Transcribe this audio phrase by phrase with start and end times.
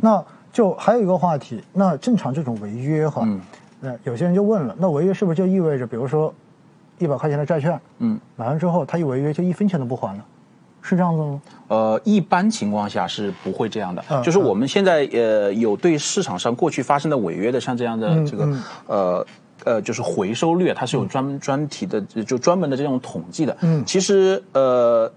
[0.00, 3.26] 那就还有一个话题，那正常这种违约哈，
[3.80, 6.32] 那有些人就问了，那违约是不是就意味着，比如说
[6.98, 10.24] 一百块钱的债券，嗯，买完之后他一违约就一分钱都不还了，
[10.80, 11.42] 是这样子吗？
[11.68, 18.48] 呃，一般情况下是不会这样的，就是我们现在呃有对市场上过去发生的违约的像这样的这个
[18.86, 19.26] 呃。
[19.64, 23.56] 呃，就是回收率，它是有专专题的，就专门的这种统计的。
[23.60, 25.08] 嗯，其实呃，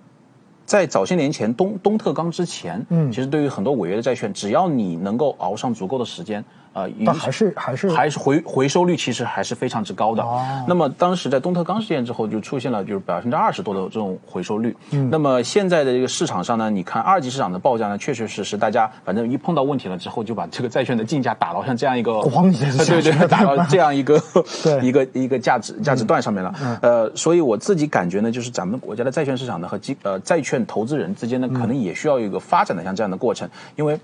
[0.65, 6.43] 在早些年前，东东特钢之前，嗯，其实对于很多违约的债券，只要你能够熬上足够的时间。
[6.75, 10.21] 呃，但还是还是还是回回收率其实还是非常之高的。
[10.67, 14.75] 那么当时在东特钢事件之后，就出现了就是百分之二十多的这种回收率。
[14.91, 15.09] 嗯。
[15.09, 22.21] 那么现在的这个市场上呢，你看二级市场的报价呢，确确实实大家反正一碰到问题了之后，就把这个债券的竞价打到像这样一个
[22.85, 24.21] 对对，打到这样一个
[24.83, 26.53] 一个一个价值价值段上面了。
[26.81, 33.97] 呃，所以我自己感觉呢，就是咱们国家的债券市场呢和基呃债券投资人之间呢，可能也需要一个发展的像这样的过程，因为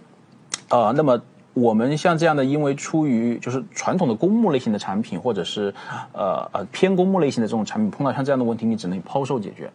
[0.69, 1.19] 呃，那么。
[1.53, 5.73] 我们像这样的，因为出于就是传统的公募类型的产品，或者是
[6.13, 9.69] 呃呃偏公募类型的这种产品，碰到像这样的问题，你只能抛售解决，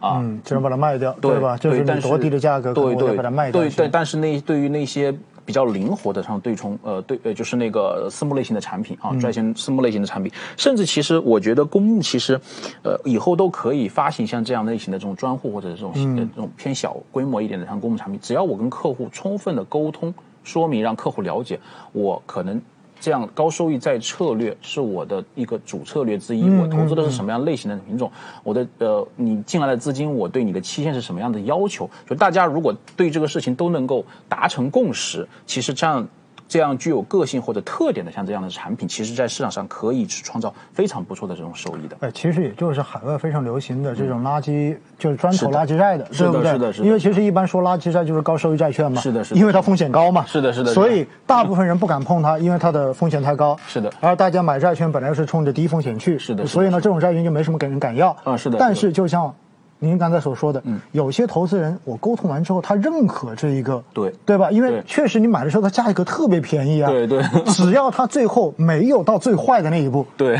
[0.00, 1.56] 啊，只能把它卖掉，对吧？
[1.58, 3.60] 就是多低的价格，对对，把它卖掉。
[3.60, 12.40] 对对，但是那对于那些比较灵活的，像对冲，呃对呃，就是那个私募类型的产品啊，债券私募类型的产品，甚至其实我觉得公募其实，
[12.82, 20.14] 呃，以后都可以发行像这样类型的这种专户或者这种这种偏小规模一点的像公募产品，只要我跟客户充分的沟通。
[20.48, 21.60] 说明让客户了解，
[21.92, 22.60] 我可能
[22.98, 26.48] 这样高收益债策略是我的一个主策略之一。
[26.58, 28.10] 我投资的是什么样类型的品种？
[28.42, 31.88] 我的呃，你进来的资金，我对你的期限是什么样的要求？
[32.08, 36.08] 就大家如果对这个事情都能够达成共识，其实这样。
[36.48, 41.96] 这样具有个性或者特点的像这样的产品，其实在市场上可以去创造非常不错的这种收益的。
[42.00, 46.52] 哎，其实也就是海外非常流行的这种垃圾，就是专投垃圾债的，对不对？
[46.52, 46.86] 是的，是的。
[46.86, 49.40] 因为其实一般说垃圾债就是高收益债券嘛，是的，是的。
[49.40, 50.72] 因为它风险高嘛，是的，是的。
[50.72, 53.54] 所以大部分人不敢碰它，因为它的风险太高。
[53.66, 53.92] 是的。
[54.00, 56.46] 而大家买债券本来是冲着低风险去，是的。
[56.46, 58.16] 所以呢，这种债券就没什么给人敢要。
[58.24, 58.56] 啊，是的。
[58.58, 59.34] 但是就像。
[59.78, 64.50] 您刚才所说的，嗯，有些投资人，我沟通完之后，他认可这一个，对对吧？
[64.50, 67.22] 因为确实你买的时候，它价格特别便宜啊，对对。
[67.54, 70.38] 只要它最后没有到最坏的那一步，对，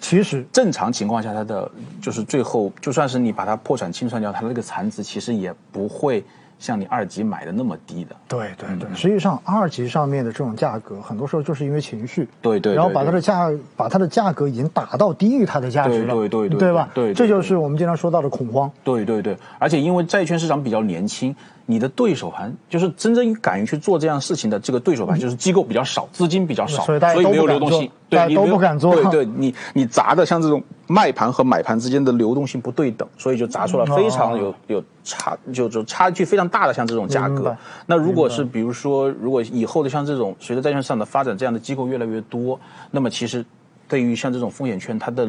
[0.00, 1.70] 其实正常情况下，它的
[2.00, 6.24] 就是最后，就算是你把它破产清算掉，它的那个残值其实也不会。
[6.58, 16.88] 像你二级买的那么低的，对对对，实际上二级上面的这种价格，很多时候就是因为情绪，对对，然后把它的价，把它的价格已经打到低于它的价值了，对对对，对吧？
[16.94, 18.70] 对，这就是我们经常说到的恐慌。
[18.82, 21.34] 对对对，而且因为债券市场比较年轻。
[21.68, 28.94] 你的对手盘就是真正敢于去做这样事情的这个对手盘，就是机构比较少，资金比较少，所以没有流动性，对，你都不敢做。
[28.94, 37.56] 对，对你你砸的像这种卖盘和买盘之间的流动性不对等，所以就砸出了非常有有差，就就差距非常大的像这种价格。
[37.84, 42.60] 那如果是比如说，如果以后的像这种随着债券市场的发展，这样的机构越来越多，
[42.92, 43.44] 那么其实
[43.88, 45.28] 对于像这种风险圈，它的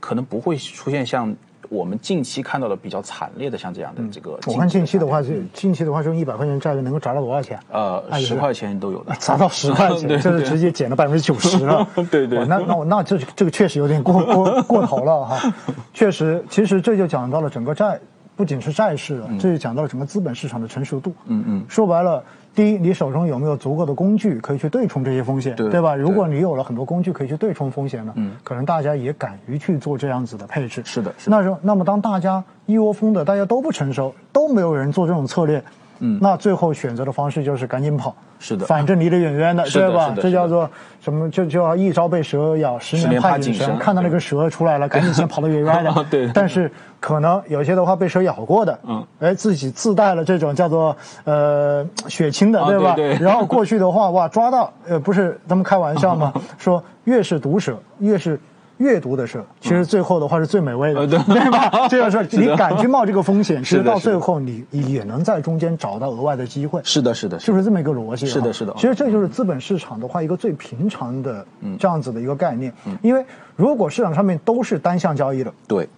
[0.00, 1.36] 可能不会出现像。
[1.68, 7.58] 我们近期看到的比较惨烈的，像这样的这个，我看近期的话，是近期的话，用一百块钱债券能够砸到多少钱？
[7.70, 11.86] 呃，十块钱都有的，砸到十块钱， 这是直接减了百分之九十了。
[12.10, 15.52] 对 对，那那我那这这个确实有点过过过头了哈。
[15.92, 17.98] 确实，其实这就讲到了整个债，
[18.36, 21.12] 不仅是债市了，这就讲到了整个资本市场的成熟度。
[21.26, 22.22] 嗯嗯，说白了。
[22.54, 25.94] 第一，你手中有没有足够的工具可以去对冲这些风险，对吧？
[25.94, 30.82] 如果你有了很多工具可以去对冲风险呢，嗯，可能大家也敢于去做这样子的配置。
[30.84, 35.62] 是的，那时候，那么当大家一窝蜂的，大家都不成熟，都没有人做这种策略。
[36.00, 40.14] 嗯，那最后选择的方式就是赶紧跑，是的，反正离得远远的，对吧？
[40.20, 40.68] 这叫做
[41.00, 41.30] 什么？
[41.30, 43.78] 就就要一朝被蛇咬，十年怕井绳。
[43.78, 46.04] 看到那个蛇出来了，赶紧先跑得远远的。
[46.10, 46.30] 对。
[46.34, 46.70] 但是
[47.00, 52.94] 可能有些的话被蛇咬过的，嗯，哎，自己自带了这种叫做呃血清的，对吧？
[52.94, 53.14] 对。
[53.16, 56.32] 然后过去的话，哇，抓到，呃，不是他们开玩笑嘛？
[56.58, 58.38] 说越是毒蛇，越是。
[58.78, 61.70] 阅读的事，其实最后的话是最美味的， 对吧？
[61.88, 66.80] 这个是你敢去冒这个风险，其实到最后你也能在中间找到额外的机会。
[66.84, 68.26] 是的，是的，是不是这么一个逻辑。
[68.26, 68.74] 是的，是的。
[68.74, 71.46] 其实这就是资本市场的话一个最平常的
[71.78, 72.72] 这样子的一个概念。
[73.02, 73.24] 因为
[73.56, 75.88] 如果市场上面都是单向交易的，对，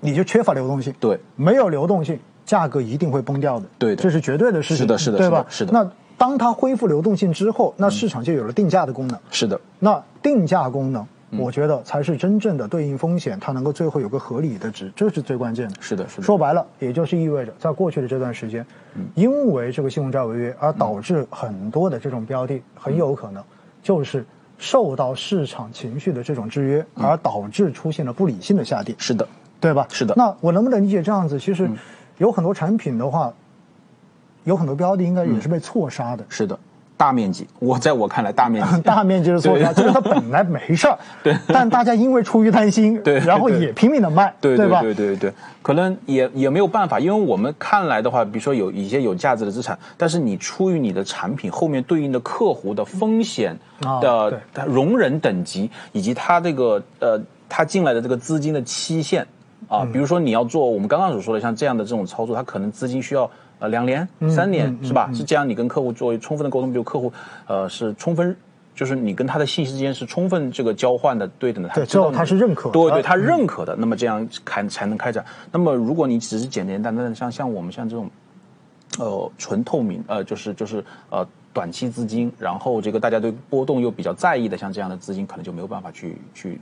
[0.00, 0.92] 你就缺乏流动性。
[0.98, 3.66] 对，没有流动性，价格一定会崩掉的。
[3.78, 4.78] 对，这是绝对的事情。
[4.78, 5.46] 是的，是的，对吧？
[5.48, 5.72] 是的。
[5.72, 9.16] 那当它恢复流动性之后，那市场就有了定价的功能。
[9.30, 9.60] 是的。
[9.78, 11.06] 那定价功能。
[11.38, 15.74] 我觉得才是真正的对应风险，它能够最后有个合理的值，这是最关键的。
[15.80, 16.22] 是的，是的。
[16.22, 18.66] 说白了，也就是意味着，在过去的这段时间，
[19.14, 23.42] 因为这个信用债违约而导致很多的这种标的，很有可能
[23.82, 24.24] 就是
[24.58, 28.94] 受到市场情绪的这种制约，而导致出现了不理性的下跌。
[28.98, 29.28] 是的，
[29.60, 29.86] 对吧？
[29.90, 30.14] 是的。
[30.16, 31.38] 那我能不能理解这样子？
[31.38, 31.70] 其实
[32.18, 33.32] 有很多产品的话，
[34.42, 36.24] 有很多标的应该也是被错杀的。
[36.28, 36.58] 是的。
[37.00, 38.80] 大面积，我在我看来大面积。
[38.84, 44.82] 大面积的做它，就是它本来没事儿， 对，但大家因为出于担心，对，然后也拼命的卖，对对吧？
[44.82, 45.32] 对对对，
[45.62, 53.56] 可能也也没有办法，因为我们看来的话，比如说有一些有价值的资产，但是你出于你的产品后面对应的客户的风险
[54.02, 57.18] 的容忍等级，以及他这个呃
[57.48, 59.26] 他进来的这个资金的期限
[59.68, 63.30] 啊，比如说你要做我们刚刚所说的像这样的这种操作，它可能资金需要。
[63.60, 65.08] 呃，两年、三年是吧？
[65.14, 67.12] 是这样，你跟客户做充分的沟通，比如客户，
[67.46, 68.34] 呃，是充分，
[68.74, 75.24] 就是你跟他的信息之间是充分这个交换的，对等的，他知道他是认可，对对，他认可的，那么这样开才能开展。
[75.52, 78.10] 那么如果你只是简简单单的像像我们像这种，
[78.98, 86.60] 呃，纯透明，呃，就是就是呃短期资金，然后这个大家对波动又比较在意的，像这样的资金，可能就没有办法去去。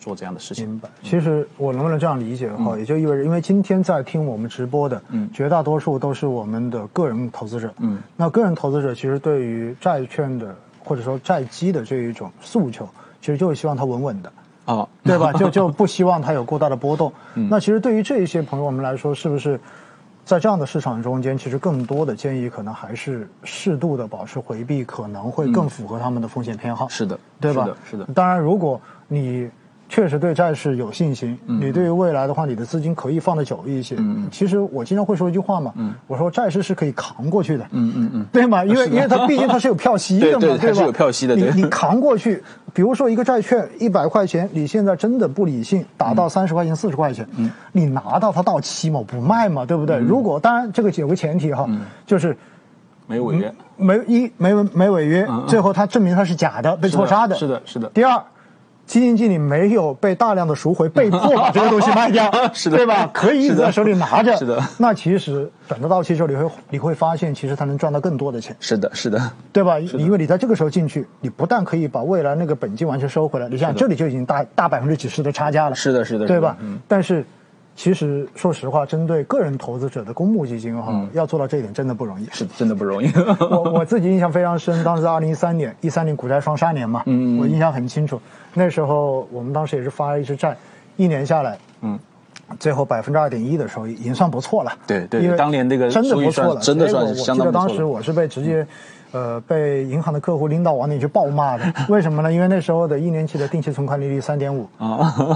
[0.00, 0.88] 做这样的事情，明白。
[1.02, 12.88] 其实我能不能这样理解的话，也就意味着，因为今天在听我们直播的，嗯，绝大多数都是我们的个人投资者，嗯，那个人投资者其实对于债券的或者说债基的这一种诉求，
[13.20, 14.32] 其实就是希望它稳稳的，
[14.64, 15.32] 啊，对吧？
[15.34, 17.12] 就就不希望它有过大的波动。
[17.50, 19.60] 那其实对于这一些朋友们来说，是不是
[20.24, 26.88] 在这样的市场中间，其实更多的建议可能还是适度的保持回避，可能会更符合他们的风险偏好。
[26.88, 27.64] 是的，对吧？
[27.64, 28.04] 是的，是的。
[28.14, 29.50] 当然，如果你
[29.90, 33.96] 确实对债市有信心，你对于未来的话，你的资金可以放得久一些。
[34.30, 35.74] 其实我经常会说一句话嘛，
[36.06, 38.64] 我说债市是可以扛过去的，嗯嗯嗯，对吗？
[38.64, 40.58] 因为因为它毕竟它是有票息 的嘛，对吧？
[40.62, 42.40] 它是有票息的，你你扛过去，
[42.72, 47.26] 比如说一个债券一百块钱，你现在真的不理性打到三十块钱、四十块钱，
[47.72, 49.96] 你拿到它到期嘛，不卖嘛，对不对？
[49.98, 51.68] 如果当然这个有个前提哈，
[52.06, 52.36] 就是
[53.08, 57.88] 没违约，没一没没违约，最后它证明它是假的，被错杀的，是的，是的。
[57.92, 58.22] 第二。
[58.90, 63.08] 基金经理没有被大量的赎回，被迫把这个东西卖掉， 是的，对吧？
[63.14, 64.60] 可以一直在手里拿着，是的。
[64.78, 68.56] 那其实等到到期之后，你会你会发现，其实他能赚到更多的钱。
[68.58, 69.78] 是的，是的，对吧？
[69.78, 75.76] 因为你在这个时候进去，你不但可以把未来那个本金完全收回来，你想这里就已经大大百分之几十的差价了。
[75.76, 76.56] 是的，是的，对吧？
[76.60, 76.80] 嗯。
[76.88, 77.24] 但是。
[77.82, 83.10] 其实，说实话，针对个人投资者的公募基金哈，要做到这一点真的不容易，是真的不容易。
[83.40, 88.20] 我我自己印象非常深，当时二零一三年，一三年股债双杀年嘛，嗯我印象很清楚。
[88.52, 90.54] 那时候我们当时也是发了一支债，
[90.98, 91.98] 一年下来，嗯，
[92.58, 94.70] 最后百分之二点一的收益，已经算不错了。
[94.86, 97.54] 对对，因为当年那个真的不错了，真的算是相当不错。
[97.54, 98.66] 我记得当时我是被直接。
[99.12, 102.32] 呃，被银行的客户拎到网里去暴骂的， 为什么呢？
[102.32, 104.68] 因为那时候的一年期的定期存款利率三点五，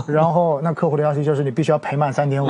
[0.06, 2.48] 然后那客户的要求就是你必须要赔满三点五，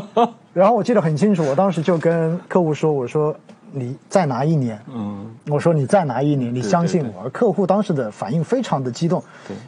[0.52, 3.34] 然后我记得很清楚，我当时就跟客户说，我说
[3.70, 7.28] 你再拿一年，嗯，我说你再拿一年，你相信我。
[7.30, 9.22] 客户当时的反应非常的激动，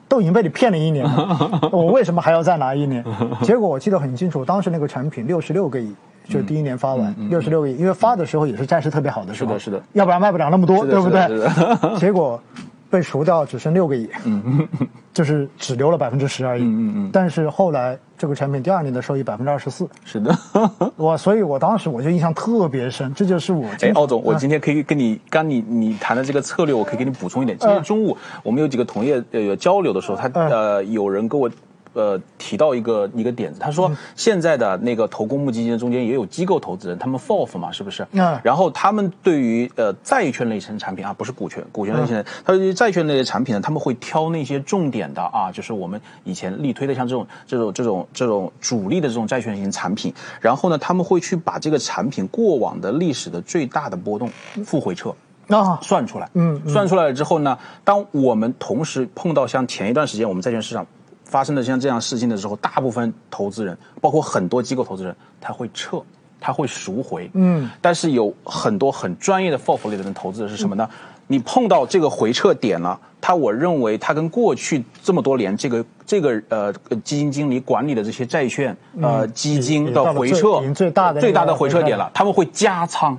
[0.09, 3.05] 都已经被你骗了一年了， 我为什么还要再拿一年？
[3.43, 5.95] 结果我记得很清楚，当时那个产品六十六个亿。
[6.31, 11.29] 就第一年发完六十六个亿，因为发的时候也是债市特别好的时候，是的，是的，要不然卖不了那么多，对不对？
[11.99, 12.41] 结果
[12.89, 14.67] 被赎掉只剩六个亿，嗯，
[15.13, 20.37] 就是只留了百分之十而已，嗯嗯但是后来这个产品第二年的收益百分之二十四，是的，
[20.97, 23.69] 我所以，我当时我就印象特别深，这就是我。
[23.81, 27.57] 哎，奥总，我今天可以跟你刚你你谈的这个策略，我可以给你补充一点。
[27.59, 31.51] 今天中午我们有几个同业呃交流的时候，他呃有人跟我。
[31.93, 38.07] 呃，提到一个一个点子，他说现在的那个投公募基金中间也有机构投资人，他们 FOF 嘛，是不是？
[38.13, 38.39] 嗯。
[38.45, 50.15] 然后他们对于呃债券类型产品啊，不是股权，股权类型的，他对于债券类的产品呢，他们会挑那些重点的啊，就是我们以前力推的像这种这种这种这种主力的这种债券型产品。
[50.41, 54.31] 然后呢，他们会去把这个产品过往的历史的最大的波动
[54.65, 55.13] 负回撤
[55.49, 56.31] 啊算出来。
[56.35, 56.63] 嗯。
[56.69, 60.87] 算出来了之后呢，当我们同时碰到像前一段时间我们债券市场。
[61.31, 66.03] 发生的像这样事情的时候，大部分投资人，包括很多机构投资人，他会撤，
[66.41, 67.31] 他会赎回。
[67.35, 70.89] 嗯，但是有很多很专业的 FOF 类的人投资的是什么呢？
[71.29, 76.73] 你碰到这个回撤点了，他我认为他跟过去这么多年这个这个呃
[77.05, 83.17] 基金经理管理的这些债券呃基金的回撤最大的最大的回撤点了，他们会加仓，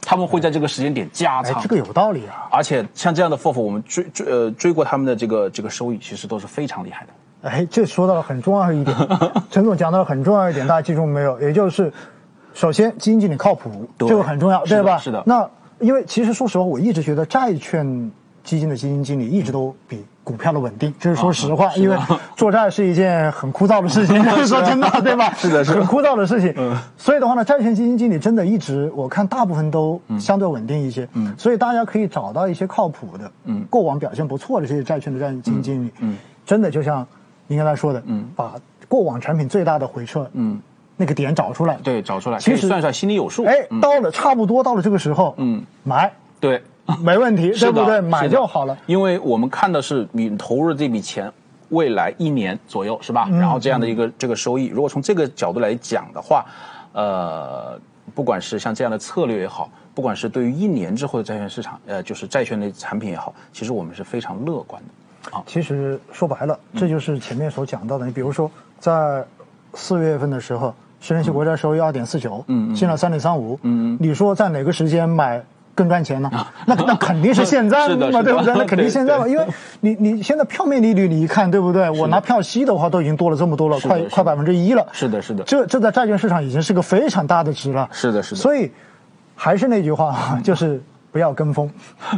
[0.00, 1.62] 他们会在这个时间点加仓。
[1.62, 2.48] 这个有道理啊！
[2.50, 7.12] 而且像这样的 FOF，我们追追呃追过他们的这个这个收益，其实都是非常厉害的。
[7.42, 8.96] 哎，这说到了很重要一点，
[9.50, 11.40] 陈总讲到了很重要一点，大家记住没有？
[11.40, 11.92] 也就是，
[12.54, 14.96] 首先基金经理靠谱，这个很重要，对吧？
[14.98, 15.22] 是的。
[15.26, 15.48] 那
[15.80, 17.84] 因为其实说实话，我一直觉得债券
[18.44, 21.74] 基金的基金经理一直都比股票的稳定，这是说实话。
[21.74, 21.96] 因为
[22.36, 25.34] 做债是一件很枯燥的事情， 说真的，对吧？
[25.34, 26.54] 是的，是很枯燥的事情。
[26.56, 26.78] 嗯。
[26.96, 31.08] 所以的话呢，债券基金经理真的一直，我看大部分都相对稳定一些。
[31.14, 31.34] 嗯。
[31.36, 37.04] 所以大家可以找到一些靠谱的，嗯，过往表现不错的这些债券的债基金经理，嗯，真的就像。
[37.46, 38.54] 您刚才说的，嗯，把
[38.88, 40.60] 过往产品最大的回撤，嗯，
[40.96, 43.44] 那个点找出来，对，找出来，其实算算心里有数。
[43.44, 46.62] 哎，到了差不多到了这个时候，嗯，买，对，
[47.02, 48.00] 没问题，对不对？
[48.00, 48.76] 买就好了。
[48.86, 51.30] 因为我们看的是你投入的这笔钱，
[51.70, 53.28] 未来一年左右是吧？
[53.32, 56.44] 然后这样的一个这个收益，如果从这个角度来讲的话，
[56.92, 57.78] 呃，
[58.14, 64.88] 不管是像这样的策略也好，不管是对于一年之后的债券市场，呃，就是债券类产品也好，其实我们是非常乐观的。
[65.30, 68.04] 啊，其实说白了，这就是前面所讲到的。
[68.04, 68.50] 你比如说，
[68.80, 69.24] 在
[69.74, 75.40] 四月份的时候，十年期国债收益二点四九，嗯，现在三点三五，嗯，你说在哪个时间买
[75.74, 76.30] 更赚钱呢？
[76.66, 78.52] 那那肯定是现在嘛，对不对？
[78.54, 79.46] 那肯定现在嘛，因为
[79.80, 81.88] 你你现在票面利率你一看，对不对？
[81.88, 84.86] 我拿票息的话都已经多了这么多了，快快百分之一了。
[84.92, 87.88] 是的，是的，这这在债券市场已经是个非常大的值了。
[87.92, 88.40] 是的，是的。
[88.40, 88.70] 所以
[89.36, 90.82] 还是那句话，就是。
[91.12, 91.70] 不要跟风，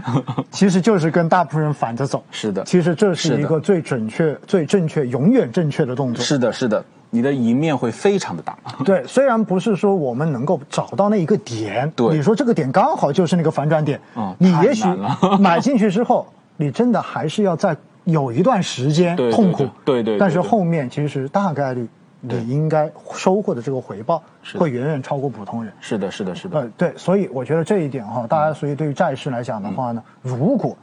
[0.51, 2.23] 其实就是跟大部分人反着走。
[2.31, 6.25] 是的，其实这是一个最准确、最正确、永远正确的动作。
[6.25, 8.57] 是的，是的，你的赢面会非常的大。
[8.87, 14.85] 对，虽然不是说我们能够找到那一个点，对，你说这个点刚好就是那个反转点，嗯，你也许
[15.41, 21.89] 买进去之后，你真的还是要在有一段时间痛苦，对对，但是后面其实大概率。
[22.27, 24.23] 你应该收获的这个回报
[24.59, 25.73] 会远远超过普通人。
[25.81, 26.61] 是的，是的，是的。
[26.61, 30.77] 呃，对，所以我觉得这一点哈，大家所以对于债市来讲的话呢，如果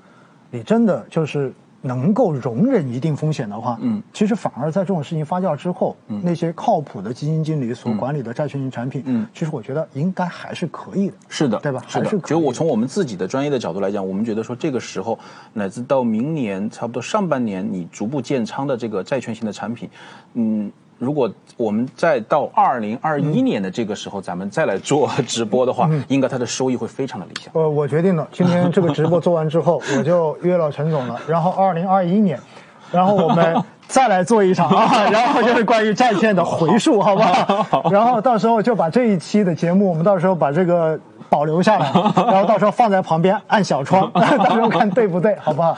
[0.49, 1.51] 你真的就是
[1.83, 11.15] 能够容忍一定风险的话，嗯，其实反而在这种事情发酵之后，嗯，那些靠谱的基金经理所管理的债券型产品，嗯，其实我觉得应该还是可以的。
[11.27, 11.81] 是的，对吧？
[11.87, 12.05] 是的。
[12.05, 15.17] 其实我从我们自己的专业的角度来讲，我们觉得说这个时候
[15.53, 19.89] 乃至到明年差不多上半年，你逐步建仓的这个债券型的产品，
[20.33, 20.71] 嗯。
[21.01, 21.27] 如果
[21.57, 27.51] 我们再到二零二一年的这个时候，咱们再来做直播的话，应该它的收益会非常的理想。
[27.55, 31.19] 呃，我决定了，今天这个直播做完之后， 我就约了陈总了。
[31.27, 32.39] 然后二零二一年，
[32.91, 33.55] 然后我们
[33.87, 37.89] 再来做一场 啊，然后就是关于债券的回溯，好不好？
[37.89, 45.75] 然后到时候就把这一期的节目，我们到时候把这个保留下来， 然后到时候放在旁边按小窗，到时候看对不对，好不好？